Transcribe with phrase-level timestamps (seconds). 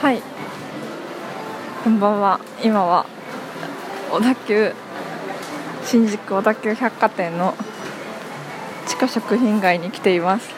[0.00, 0.22] はい。
[1.84, 2.40] こんばんは。
[2.64, 3.04] 今は
[4.10, 4.72] 小田急
[5.84, 7.54] 新宿小田急百貨店の
[8.88, 10.48] 地下食品街に来ています。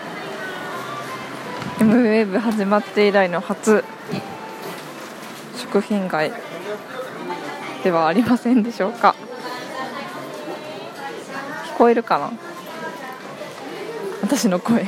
[1.80, 3.82] M ウェーブ始まって以来の初
[5.56, 6.30] 食品街
[7.82, 9.16] ではありませんでしょうか。
[11.74, 12.30] 聞こえるかな？
[14.22, 14.86] 私の声。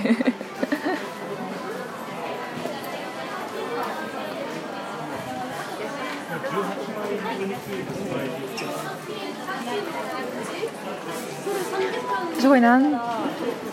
[12.38, 13.00] すごいなん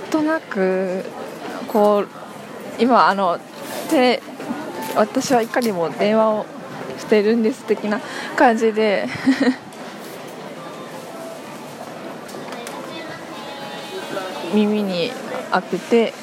[0.09, 1.03] となく
[1.67, 2.07] こう
[2.79, 3.39] 今あの
[3.89, 4.21] 手
[4.95, 6.45] 私はいかにも電話を
[6.97, 7.99] してるんです的な
[8.35, 9.07] 感じで。
[14.53, 15.13] 耳に
[15.53, 16.13] 当てて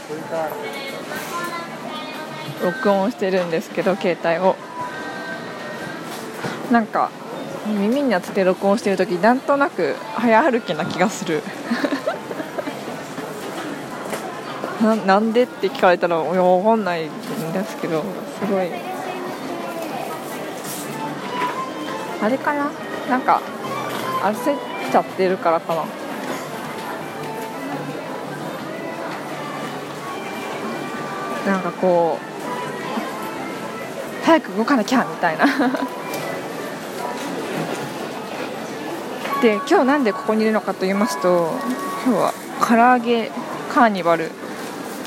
[2.63, 4.68] 録音してるんですけど携帯を。
[6.71, 7.11] なんか
[7.67, 11.43] 耳に当てて録音してる時なんとなく早歩きな気がする。
[14.83, 17.11] ななんでって聞かれたら分かんないん
[17.53, 18.05] ですけど
[18.41, 18.69] すごい。
[22.23, 22.71] あれかな？
[23.09, 23.41] なんか
[24.23, 24.59] 焦っ
[24.91, 25.85] ちゃってるからかな。
[31.53, 32.25] なんかこう
[34.25, 35.47] 早く動かなきゃみたいな。
[39.41, 41.53] で今日なんでここにいるのかと言いますと
[42.05, 43.31] 今日は唐揚げ
[43.73, 44.31] カーニバル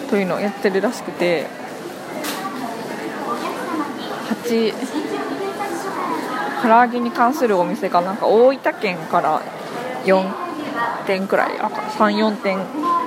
[0.09, 1.47] というのをやってるらしくて
[4.45, 4.73] 8
[6.61, 9.41] 唐揚げに関するお店がなんか大分県から
[10.05, 10.23] 4
[11.05, 12.57] 店くらい34店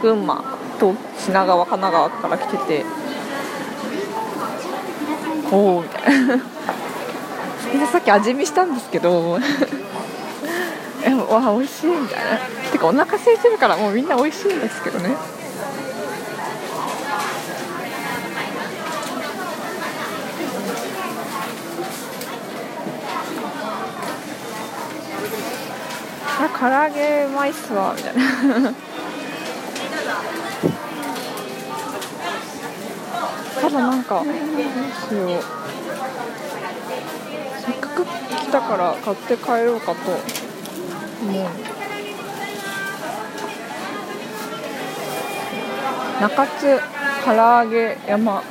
[0.03, 2.84] 群馬と品川神奈川から来てて
[5.50, 6.38] おおみたいな。
[7.91, 9.38] さっき味見したんですけど
[11.06, 12.38] えわ美味しいみたいな。
[12.72, 15.15] てかお腹空いてるからもうみんな美味しいんですけどね。
[26.37, 28.22] あ唐揚げうまいっすわみたいな。
[33.60, 34.31] ただなんかで
[35.09, 35.42] すよ。
[37.65, 40.44] せっかく来たから買って帰ろうかと。
[41.22, 41.48] 思う
[46.20, 46.80] 中津
[47.25, 48.42] 唐揚げ山。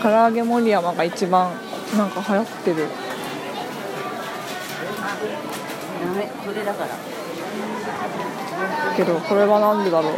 [0.00, 1.52] 唐揚げ森山が一番
[1.96, 2.86] なんか流行ってる。
[6.00, 6.30] ダメ。
[6.44, 6.90] それだから。
[8.96, 10.12] けどこれはなんでだろう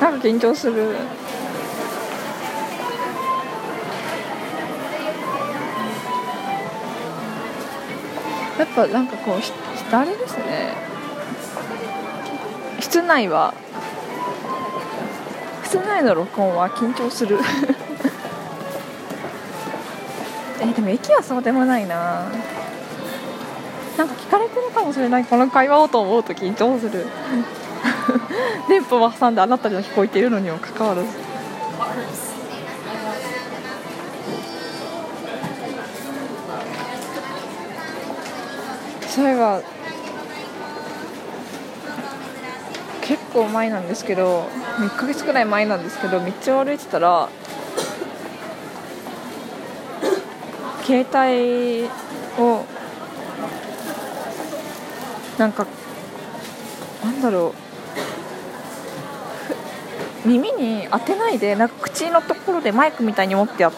[0.00, 0.94] なんか緊張する。
[8.58, 9.52] やっぱなんかこうひ
[9.92, 10.74] あれですね。
[12.80, 13.54] 室内は。
[15.64, 17.38] 室内の録音は緊張する。
[20.60, 22.24] えでも駅はそうでもないな。
[23.96, 25.24] なんか聞かれてるかもしれない。
[25.24, 27.06] この会話をと思うと緊張する。
[28.68, 31.08] 電波を挟んであなたには聞こえているのにもかかわらず。
[39.08, 39.62] そういえば
[43.00, 44.46] 結構前なんですけど
[44.78, 47.30] 1ヶ月くらい前なんですけど道を歩いてたら
[50.84, 51.88] 携帯
[52.38, 52.66] を
[55.38, 55.66] なんか
[57.02, 57.65] なんだろう。
[60.26, 63.72] 耳に当てないでなんか口のところでマイクみたいに持ってや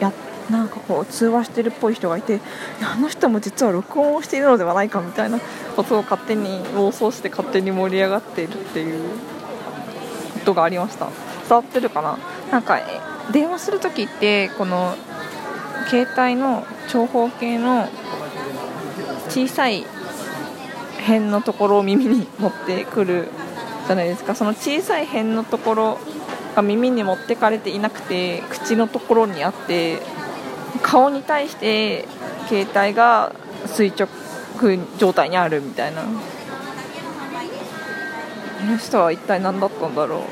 [0.00, 0.12] や
[0.50, 2.40] なんかこう通話してるっぽい人がいて
[2.82, 5.40] あの人も実は録音をしているのではないかみたいな
[5.74, 9.10] ことを勝手に妄想して勝手に盛り上がっているっていう
[10.34, 11.08] ことがありました。
[11.48, 12.18] 伝わってるかな？
[12.52, 12.78] なんか
[13.32, 14.94] 電話する時ってこの
[15.88, 17.88] 携帯の長方形の
[19.28, 19.84] 小さい
[21.00, 23.28] 辺のところを耳に持ってくる
[23.86, 24.34] じゃないですか。
[24.34, 25.98] その小さい辺のところ
[26.54, 29.98] が耳に持ってかれていなくて口のところにあって
[30.82, 32.06] 顔に対して
[32.48, 33.32] 携帯が
[33.66, 34.08] 垂直
[34.98, 36.02] 状態にあるみたいな。
[36.02, 36.08] こ
[38.64, 40.24] の人は一体何だったんだろ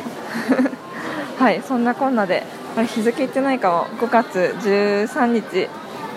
[1.38, 1.38] う。
[1.42, 2.42] はいそんなこんなで
[2.76, 3.86] あれ日付言ってないかも。
[3.98, 5.68] 5月13日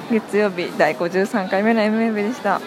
[0.09, 2.61] 月曜日第53回目の MMB でした。